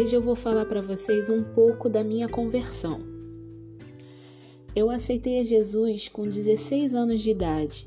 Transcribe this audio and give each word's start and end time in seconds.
Hoje 0.00 0.16
eu 0.16 0.22
vou 0.22 0.34
falar 0.34 0.64
para 0.64 0.80
vocês 0.80 1.28
um 1.28 1.44
pouco 1.44 1.86
da 1.86 2.02
minha 2.02 2.26
conversão. 2.26 3.02
Eu 4.74 4.88
aceitei 4.88 5.38
a 5.40 5.42
Jesus 5.42 6.08
com 6.08 6.26
16 6.26 6.94
anos 6.94 7.20
de 7.20 7.32
idade. 7.32 7.86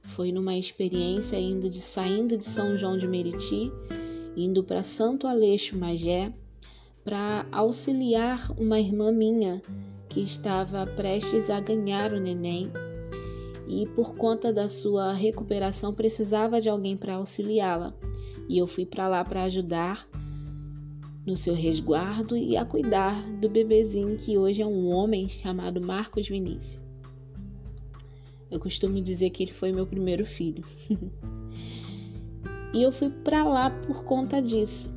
Foi 0.00 0.32
numa 0.32 0.56
experiência 0.56 1.36
indo 1.36 1.68
de 1.68 1.82
saindo 1.82 2.38
de 2.38 2.46
São 2.46 2.78
João 2.78 2.96
de 2.96 3.06
Meriti, 3.06 3.70
indo 4.34 4.64
para 4.64 4.82
Santo 4.82 5.26
Aleixo 5.26 5.76
Magé, 5.76 6.32
para 7.04 7.46
auxiliar 7.52 8.50
uma 8.58 8.80
irmã 8.80 9.12
minha 9.12 9.60
que 10.08 10.20
estava 10.20 10.86
prestes 10.86 11.50
a 11.50 11.60
ganhar 11.60 12.14
o 12.14 12.20
neném 12.20 12.72
e 13.68 13.86
por 13.88 14.14
conta 14.14 14.50
da 14.50 14.66
sua 14.66 15.12
recuperação 15.12 15.92
precisava 15.92 16.58
de 16.58 16.70
alguém 16.70 16.96
para 16.96 17.16
auxiliá-la. 17.16 17.92
E 18.48 18.56
eu 18.56 18.66
fui 18.66 18.86
para 18.86 19.08
lá 19.08 19.22
para 19.22 19.42
ajudar 19.42 20.08
no 21.26 21.36
seu 21.36 21.54
resguardo 21.54 22.36
e 22.36 22.56
a 22.56 22.64
cuidar 22.64 23.22
do 23.40 23.48
bebezinho 23.48 24.16
que 24.16 24.36
hoje 24.36 24.60
é 24.62 24.66
um 24.66 24.88
homem 24.88 25.28
chamado 25.28 25.80
Marcos 25.80 26.28
Vinícius. 26.28 26.82
Eu 28.50 28.60
costumo 28.60 29.00
dizer 29.00 29.30
que 29.30 29.42
ele 29.42 29.52
foi 29.52 29.72
meu 29.72 29.86
primeiro 29.86 30.24
filho. 30.24 30.62
e 32.72 32.82
eu 32.82 32.92
fui 32.92 33.08
para 33.08 33.42
lá 33.42 33.70
por 33.70 34.04
conta 34.04 34.40
disso. 34.40 34.94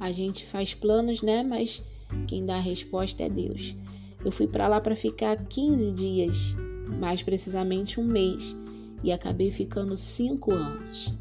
A 0.00 0.10
gente 0.10 0.46
faz 0.46 0.74
planos, 0.74 1.22
né? 1.22 1.42
Mas 1.42 1.82
quem 2.26 2.44
dá 2.44 2.56
a 2.56 2.60
resposta 2.60 3.22
é 3.22 3.28
Deus. 3.28 3.76
Eu 4.24 4.32
fui 4.32 4.46
para 4.46 4.66
lá 4.68 4.80
para 4.80 4.96
ficar 4.96 5.36
15 5.36 5.92
dias, 5.92 6.56
mais 6.98 7.22
precisamente 7.22 8.00
um 8.00 8.04
mês, 8.04 8.56
e 9.02 9.12
acabei 9.12 9.50
ficando 9.50 9.96
cinco 9.96 10.52
anos. 10.52 11.14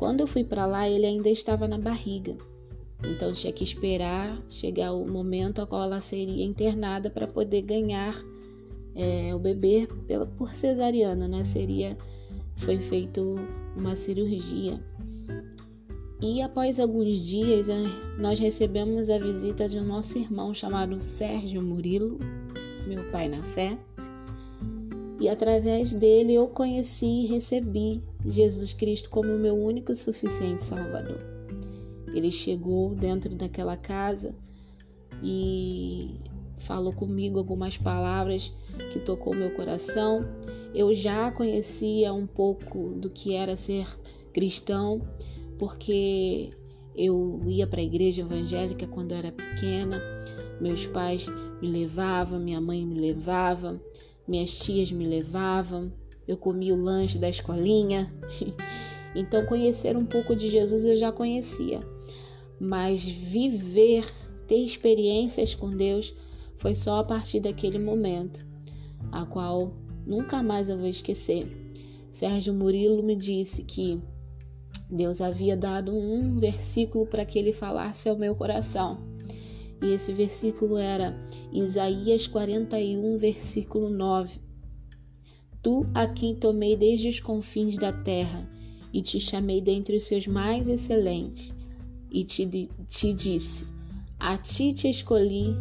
Quando 0.00 0.22
eu 0.22 0.26
fui 0.26 0.42
para 0.42 0.64
lá, 0.64 0.88
ele 0.88 1.04
ainda 1.04 1.28
estava 1.28 1.68
na 1.68 1.76
barriga. 1.76 2.34
Então 3.04 3.32
tinha 3.32 3.52
que 3.52 3.62
esperar 3.62 4.42
chegar 4.48 4.92
o 4.94 5.06
momento 5.06 5.60
a 5.60 5.66
qual 5.66 5.82
ela 5.82 6.00
seria 6.00 6.42
internada 6.42 7.10
para 7.10 7.26
poder 7.26 7.60
ganhar 7.60 8.14
é, 8.94 9.34
o 9.34 9.38
bebê 9.38 9.86
pela, 10.06 10.24
por 10.24 10.54
cesariana, 10.54 11.28
né? 11.28 11.44
Seria 11.44 11.98
foi 12.56 12.78
feito 12.78 13.36
uma 13.76 13.94
cirurgia. 13.94 14.82
E 16.18 16.40
após 16.40 16.80
alguns 16.80 17.18
dias, 17.18 17.68
nós 18.18 18.38
recebemos 18.38 19.10
a 19.10 19.18
visita 19.18 19.68
de 19.68 19.78
um 19.78 19.84
nosso 19.84 20.16
irmão 20.16 20.54
chamado 20.54 20.98
Sérgio 21.10 21.60
Murilo, 21.60 22.18
meu 22.86 23.04
pai 23.10 23.28
na 23.28 23.42
fé. 23.42 23.76
E 25.20 25.28
através 25.28 25.92
dele 25.92 26.32
eu 26.32 26.48
conheci 26.48 27.24
e 27.24 27.26
recebi 27.26 28.02
Jesus 28.26 28.72
Cristo 28.74 29.08
como 29.08 29.38
meu 29.38 29.54
único 29.54 29.92
e 29.92 29.94
suficiente 29.94 30.62
Salvador. 30.62 31.18
Ele 32.12 32.30
chegou 32.30 32.94
dentro 32.94 33.34
daquela 33.34 33.76
casa 33.76 34.34
e 35.22 36.16
falou 36.58 36.92
comigo 36.92 37.38
algumas 37.38 37.76
palavras 37.76 38.52
que 38.92 38.98
tocou 38.98 39.34
meu 39.34 39.50
coração. 39.52 40.24
Eu 40.74 40.92
já 40.92 41.30
conhecia 41.30 42.12
um 42.12 42.26
pouco 42.26 42.90
do 42.90 43.08
que 43.10 43.34
era 43.34 43.56
ser 43.56 43.86
cristão, 44.32 45.00
porque 45.58 46.50
eu 46.94 47.40
ia 47.46 47.66
para 47.66 47.80
a 47.80 47.84
igreja 47.84 48.22
evangélica 48.22 48.86
quando 48.86 49.12
era 49.12 49.32
pequena. 49.32 50.00
Meus 50.60 50.86
pais 50.86 51.26
me 51.60 51.68
levavam, 51.68 52.38
minha 52.38 52.60
mãe 52.60 52.84
me 52.84 53.00
levava, 53.00 53.80
minhas 54.28 54.58
tias 54.58 54.92
me 54.92 55.06
levavam. 55.06 55.92
Eu 56.30 56.36
comia 56.36 56.74
o 56.74 56.80
lanche 56.80 57.18
da 57.18 57.28
escolinha. 57.28 58.12
Então 59.12 59.44
conhecer 59.44 59.96
um 59.96 60.04
pouco 60.04 60.36
de 60.36 60.48
Jesus 60.48 60.84
eu 60.84 60.96
já 60.96 61.10
conhecia 61.10 61.80
mas 62.60 63.02
viver, 63.02 64.04
ter 64.46 64.62
experiências 64.62 65.54
com 65.54 65.70
Deus 65.70 66.14
foi 66.58 66.74
só 66.74 67.00
a 67.00 67.04
partir 67.04 67.40
daquele 67.40 67.78
momento, 67.78 68.46
a 69.10 69.24
qual 69.24 69.72
nunca 70.06 70.42
mais 70.42 70.68
eu 70.68 70.76
vou 70.76 70.86
esquecer. 70.86 71.46
Sérgio 72.10 72.52
Murilo 72.52 73.02
me 73.02 73.16
disse 73.16 73.64
que 73.64 73.98
Deus 74.90 75.22
havia 75.22 75.56
dado 75.56 75.96
um 75.96 76.38
versículo 76.38 77.06
para 77.06 77.24
que 77.24 77.38
ele 77.38 77.52
falasse 77.52 78.10
ao 78.10 78.18
meu 78.18 78.36
coração. 78.36 78.98
E 79.82 79.94
esse 79.94 80.12
versículo 80.12 80.76
era 80.76 81.16
Isaías 81.50 82.26
41, 82.26 83.16
versículo 83.16 83.88
9. 83.88 84.49
Tu 85.62 85.86
a 85.94 86.06
quem 86.06 86.34
tomei 86.34 86.76
desde 86.76 87.08
os 87.08 87.20
confins 87.20 87.76
da 87.76 87.92
terra 87.92 88.48
e 88.92 89.02
te 89.02 89.20
chamei 89.20 89.60
dentre 89.60 89.96
os 89.96 90.04
seus 90.04 90.26
mais 90.26 90.68
excelentes 90.68 91.54
e 92.10 92.24
te, 92.24 92.68
te 92.88 93.12
disse: 93.12 93.66
A 94.18 94.38
ti 94.38 94.72
te 94.72 94.88
escolhi 94.88 95.54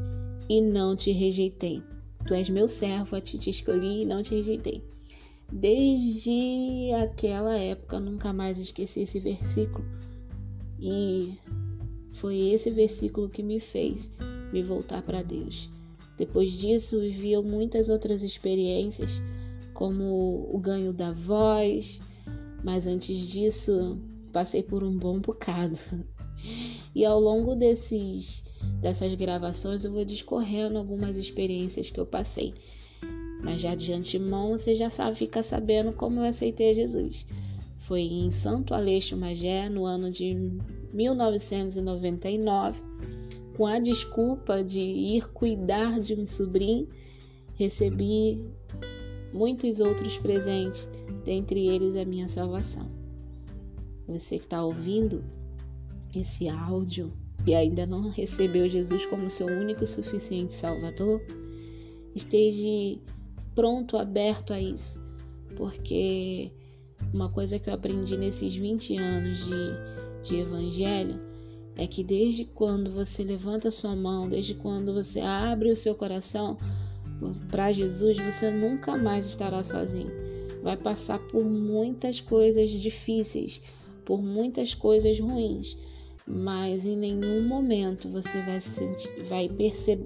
e 0.48 0.62
não 0.62 0.96
te 0.96 1.12
rejeitei. 1.12 1.84
Tu 2.26 2.34
és 2.34 2.50
meu 2.50 2.68
servo, 2.68 3.16
a 3.16 3.22
ti 3.22 3.38
te 3.38 3.50
escolhi 3.50 4.02
e 4.02 4.06
não 4.06 4.22
te 4.22 4.36
rejeitei. 4.36 4.84
Desde 5.52 6.92
aquela 7.02 7.58
época, 7.58 8.00
nunca 8.00 8.32
mais 8.32 8.60
esqueci 8.60 9.02
esse 9.02 9.20
versículo. 9.20 9.86
E 10.80 11.34
foi 12.12 12.38
esse 12.52 12.70
versículo 12.70 13.30
que 13.30 13.42
me 13.42 13.60
fez 13.60 14.14
me 14.54 14.62
voltar 14.62 15.02
para 15.02 15.24
Deus. 15.24 15.70
Depois 16.18 16.52
disso, 16.52 17.00
vivi 17.00 17.36
muitas 17.38 17.90
outras 17.90 18.24
experiências, 18.24 19.22
como 19.80 20.46
o 20.54 20.60
ganho 20.60 20.92
da 20.92 21.14
voz, 21.14 22.02
mas 22.62 22.86
antes 22.86 23.18
disso, 23.18 23.98
passei 24.30 24.62
por 24.62 24.84
um 24.84 24.98
bom 24.98 25.20
bocado. 25.20 25.80
E 26.94 27.06
ao 27.06 27.18
longo 27.18 27.56
desses 27.56 28.44
dessas 28.82 29.16
gravações 29.16 29.86
eu 29.86 29.94
vou 29.94 30.04
discorrendo 30.04 30.78
algumas 30.78 31.18
experiências 31.18 31.90
que 31.90 31.98
eu 31.98 32.06
passei. 32.06 32.54
Mas 33.42 33.62
já 33.62 33.74
de 33.74 33.94
antemão 33.94 34.50
você 34.50 34.76
já 34.76 34.90
sabe, 34.90 35.16
fica 35.16 35.42
sabendo 35.42 35.96
como 35.96 36.20
eu 36.20 36.26
aceitei 36.26 36.74
Jesus. 36.74 37.26
Foi 37.78 38.02
em 38.02 38.30
Santo 38.32 38.74
Aleixo 38.74 39.16
Magé, 39.16 39.70
no 39.70 39.86
ano 39.86 40.12
de 40.12 40.60
1999, 40.92 42.82
com 43.56 43.66
a 43.66 43.80
desculpa 43.80 44.62
de 44.62 44.82
ir 44.82 45.30
cuidar 45.30 46.02
de 46.02 46.16
um 46.16 46.26
sobrinho, 46.26 46.90
recebi 47.56 48.44
muitos 49.34 49.80
outros 49.80 50.18
presentes, 50.18 50.88
dentre 51.26 51.68
eles 51.68 51.96
a 51.96 52.06
minha 52.06 52.28
salvação. 52.28 52.90
Você 54.08 54.38
que 54.38 54.46
está 54.46 54.64
ouvindo, 54.64 55.24
esse 56.16 56.50
áudio 56.50 57.14
e 57.46 57.54
ainda 57.56 57.86
não 57.86 58.10
recebeu 58.10 58.68
Jesus 58.68 59.06
como 59.06 59.30
seu 59.30 59.48
único 59.48 59.84
e 59.84 59.88
suficiente 59.88 60.54
Salvador, 60.54 61.22
esteja 62.16 63.00
pronto, 63.56 63.98
aberto 63.98 64.54
a 64.54 64.60
isso, 64.60 65.00
porque 65.56 66.52
uma 67.14 67.30
coisa 67.30 67.60
que 67.60 67.70
eu 67.70 67.74
aprendi 67.74 68.18
nesses 68.18 68.56
20 68.56 68.98
anos 68.98 69.46
de, 69.46 70.28
de 70.28 70.36
Evangelho 70.38 71.20
é 71.76 71.88
que 71.88 72.04
desde 72.04 72.46
quando 72.46 72.92
você 72.92 73.24
levanta 73.24 73.72
sua 73.72 73.96
mão, 73.96 74.28
desde 74.28 74.54
quando 74.54 74.94
você 74.94 75.22
abre 75.22 75.72
o 75.72 75.76
seu 75.76 75.96
coração 75.96 76.58
para 77.50 77.72
Jesus, 77.72 78.18
você 78.18 78.52
nunca 78.52 78.98
mais 78.98 79.26
estará 79.26 79.64
sozinho. 79.64 80.12
Vai 80.62 80.78
passar 80.78 81.20
por 81.20 81.44
muitas 81.44 82.20
coisas 82.20 82.70
difíceis, 82.70 83.62
por 84.04 84.22
muitas 84.22 84.74
coisas 84.74 85.20
ruins, 85.20 85.78
mas 86.28 86.86
em 86.86 86.96
nenhum 86.96 87.48
momento 87.48 88.10
você 88.10 88.42
vai 88.42 88.60
se 88.60 88.70
sentir, 88.70 89.24
vai 89.24 89.48
perceber, 89.48 90.06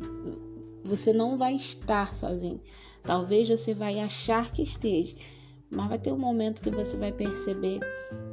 você 0.84 1.12
não 1.12 1.38
vai 1.38 1.56
estar 1.56 2.13
sozinho. 2.13 2.59
Talvez 3.03 3.49
você 3.49 3.73
vai 3.73 3.99
achar 3.99 4.52
que 4.52 4.61
esteja, 4.61 5.16
mas 5.70 5.90
vai 5.90 5.99
ter 5.99 6.11
um 6.11 6.17
momento 6.17 6.61
que 6.61 6.70
você 6.70 6.96
vai 6.97 7.11
perceber 7.11 7.79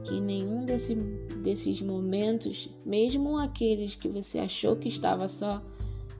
que 0.05 0.20
nenhum 0.20 0.64
desse, 0.64 0.94
desses 1.43 1.81
momentos, 1.81 2.70
mesmo 2.84 3.37
aqueles 3.37 3.94
que 3.94 4.08
você 4.08 4.38
achou 4.38 4.76
que 4.76 4.88
estava 4.88 5.26
só, 5.28 5.62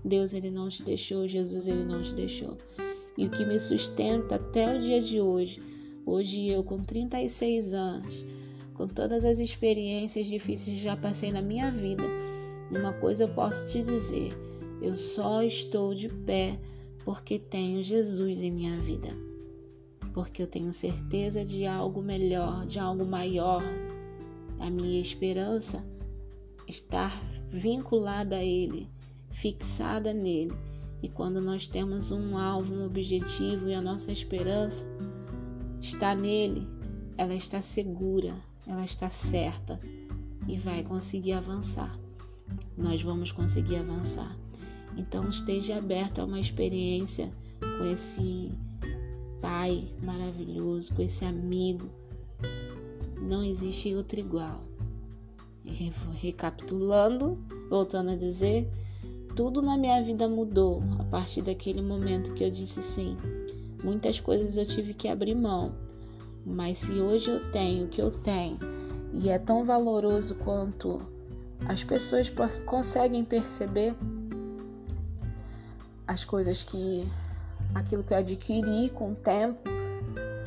Deus 0.05 0.32
ele 0.32 0.50
não 0.50 0.69
te 0.69 0.82
deixou, 0.82 1.26
Jesus 1.26 1.67
ele 1.67 1.85
não 1.85 2.02
te 2.02 2.14
deixou. 2.14 2.56
E 3.17 3.26
o 3.26 3.31
que 3.31 3.44
me 3.44 3.58
sustenta 3.58 4.37
até 4.37 4.75
o 4.75 4.81
dia 4.81 5.00
de 5.00 5.20
hoje, 5.20 5.61
hoje 6.06 6.49
eu 6.49 6.64
com 6.64 6.79
36 6.79 7.75
anos, 7.75 8.25
com 8.75 8.87
todas 8.87 9.25
as 9.25 9.38
experiências 9.38 10.26
difíceis 10.26 10.76
que 10.76 10.82
já 10.82 10.97
passei 10.97 11.31
na 11.31 11.43
minha 11.43 11.70
vida, 11.70 12.05
uma 12.70 12.93
coisa 12.94 13.25
eu 13.25 13.29
posso 13.29 13.69
te 13.69 13.82
dizer: 13.82 14.31
eu 14.81 14.97
só 14.97 15.43
estou 15.43 15.94
de 15.94 16.08
pé 16.08 16.58
porque 17.05 17.38
tenho 17.38 17.82
Jesus 17.82 18.43
em 18.43 18.50
minha 18.50 18.79
vida. 18.79 19.08
Porque 20.14 20.43
eu 20.43 20.47
tenho 20.47 20.73
certeza 20.73 21.44
de 21.44 21.67
algo 21.67 22.02
melhor, 22.02 22.64
de 22.64 22.79
algo 22.79 23.05
maior. 23.05 23.62
A 24.58 24.70
minha 24.70 25.00
esperança 25.00 25.85
está 26.67 27.11
vinculada 27.50 28.37
a 28.37 28.44
Ele, 28.44 28.88
fixada 29.31 30.12
nele. 30.12 30.53
E 31.03 31.09
quando 31.09 31.41
nós 31.41 31.67
temos 31.67 32.12
um 32.12 32.37
alvo, 32.37 32.75
um 32.75 32.85
objetivo 32.85 33.69
e 33.69 33.75
a 33.75 33.81
nossa 33.81 34.12
esperança 34.12 34.85
está 35.81 36.15
nele, 36.15 36.69
ela 37.17 37.35
está 37.35 37.62
segura, 37.62 38.37
ela 38.67 38.85
está 38.85 39.09
certa 39.09 39.81
e 40.47 40.56
vai 40.56 40.82
conseguir 40.82 41.32
avançar. 41.32 41.99
nós 42.77 43.03
vamos 43.03 43.31
conseguir 43.31 43.77
avançar. 43.77 44.37
Então 44.97 45.29
esteja 45.29 45.79
aberto 45.79 46.21
a 46.21 46.25
uma 46.25 46.41
experiência 46.41 47.33
com 47.79 47.85
esse 47.85 48.50
pai 49.41 49.88
maravilhoso, 50.03 50.94
com 50.94 51.03
esse 51.03 51.25
amigo. 51.25 51.88
Não 53.21 53.43
existe 53.43 53.94
outro 53.94 54.19
igual. 54.19 54.65
Recapitulando, 56.15 57.38
voltando 57.69 58.11
a 58.11 58.17
dizer, 58.17 58.69
tudo 59.35 59.62
na 59.62 59.77
minha 59.77 60.03
vida 60.03 60.29
mudou 60.29 60.82
a 60.99 61.05
partir 61.05 61.43
daquele 61.43 61.82
momento 61.82 62.35
que 62.35 62.44
eu 62.44 62.50
disse 62.50 62.82
sim. 62.82 63.17
Muitas 63.82 64.21
coisas 64.21 64.56
eu 64.56 64.67
tive 64.67 64.93
que 64.93 65.09
abrir 65.09 65.35
mão, 65.35 65.73
mas 66.44 66.79
se 66.79 66.93
hoje 66.93 67.31
eu 67.31 67.50
tenho 67.50 67.87
o 67.87 67.88
que 67.88 68.00
eu 68.00 68.11
tenho 68.11 68.59
e 69.12 69.29
é 69.29 69.38
tão 69.38 69.65
valoroso 69.65 70.35
quanto 70.37 71.00
as 71.67 71.82
pessoas 71.85 72.32
conseguem 72.67 73.25
perceber 73.25 73.94
as 76.06 76.25
coisas 76.25 76.65
que 76.65 77.06
aquilo 77.75 78.03
que 78.03 78.12
eu 78.12 78.19
adquiri 78.19 78.91
com 78.91 79.12
o 79.12 79.17
tempo, 79.17 79.61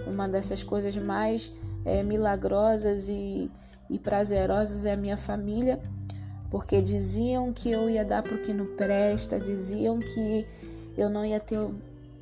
uma 0.07 0.27
dessas 0.27 0.61
coisas 0.61 0.95
mais 0.97 1.51
é, 1.85 2.03
milagrosas 2.03 3.07
e, 3.09 3.49
e 3.89 3.97
prazerosas 3.97 4.85
é 4.85 4.93
a 4.93 4.97
minha 4.97 5.17
família, 5.17 5.81
porque 6.53 6.79
diziam 6.79 7.51
que 7.51 7.71
eu 7.71 7.89
ia 7.89 8.05
dar 8.05 8.21
para 8.21 8.35
o 8.35 8.37
que 8.39 8.53
não 8.53 8.67
presta, 8.75 9.39
diziam 9.39 9.99
que 9.99 10.45
eu 10.95 11.09
não 11.09 11.25
ia 11.25 11.39
ter 11.39 11.57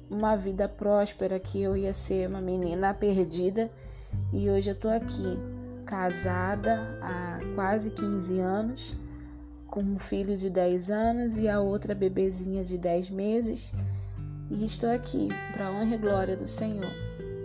uma 0.10 0.38
vida 0.38 0.70
próspera, 0.70 1.38
que 1.38 1.62
eu 1.62 1.76
ia 1.76 1.92
ser 1.92 2.30
uma 2.30 2.40
menina 2.40 2.94
perdida 2.94 3.70
e 4.32 4.50
hoje 4.50 4.70
eu 4.70 4.76
tô 4.76 4.88
aqui, 4.88 5.38
casada 5.86 6.98
há 7.02 7.42
quase 7.56 7.92
15 7.92 8.40
anos, 8.40 8.96
com 9.68 9.82
um 9.82 10.00
filho 10.00 10.38
de 10.38 10.50
10 10.50 10.90
anos 10.90 11.38
e 11.38 11.50
a 11.50 11.60
outra 11.60 11.94
bebezinha 11.94 12.64
de 12.64 12.78
10 12.78 13.10
meses, 13.10 13.74
e 14.50 14.64
estou 14.64 14.92
aqui 14.92 15.28
para 15.52 15.70
honra 15.74 15.96
e 15.96 15.98
glória 15.98 16.38
do 16.38 16.46
Senhor. 16.46 16.94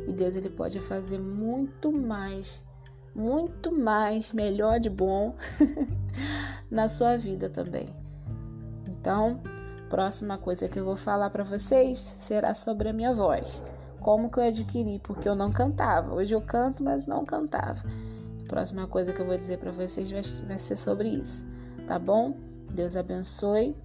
E 0.06 0.12
Deus 0.12 0.36
ele 0.36 0.50
pode 0.50 0.78
fazer 0.78 1.18
muito 1.18 1.90
mais, 1.90 2.64
muito 3.12 3.72
mais, 3.72 4.30
melhor 4.30 4.78
de 4.78 4.88
bom 4.88 5.34
na 6.70 6.88
sua 6.88 7.16
vida 7.16 7.48
também. 7.48 7.88
Então, 8.88 9.40
Próxima 9.88 10.36
coisa 10.36 10.68
que 10.68 10.80
eu 10.80 10.84
vou 10.84 10.96
falar 10.96 11.30
para 11.30 11.44
vocês 11.44 11.98
será 11.98 12.52
sobre 12.54 12.88
a 12.88 12.92
minha 12.92 13.14
voz. 13.14 13.62
Como 14.00 14.30
que 14.30 14.38
eu 14.38 14.44
adquiri? 14.44 14.98
Porque 14.98 15.28
eu 15.28 15.36
não 15.36 15.50
cantava. 15.50 16.12
Hoje 16.12 16.34
eu 16.34 16.42
canto, 16.42 16.82
mas 16.82 17.06
não 17.06 17.24
cantava. 17.24 17.84
Próxima 18.48 18.88
coisa 18.88 19.12
que 19.12 19.20
eu 19.20 19.26
vou 19.26 19.36
dizer 19.36 19.58
para 19.58 19.70
vocês 19.70 20.10
vai, 20.10 20.22
vai 20.48 20.58
ser 20.58 20.76
sobre 20.76 21.08
isso, 21.08 21.46
tá 21.86 21.98
bom? 21.98 22.36
Deus 22.72 22.96
abençoe. 22.96 23.76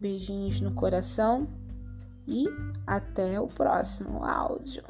Beijinhos 0.00 0.60
no 0.60 0.72
coração 0.72 1.46
e 2.26 2.46
até 2.86 3.38
o 3.40 3.48
próximo 3.48 4.24
áudio. 4.24 4.84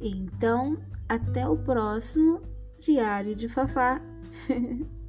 Então, 0.00 0.76
até 1.08 1.46
o 1.46 1.56
próximo 1.56 2.40
Diário 2.82 3.36
de 3.36 3.48
Fafá. 3.48 4.00